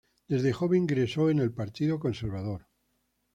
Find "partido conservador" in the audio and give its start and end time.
1.51-2.65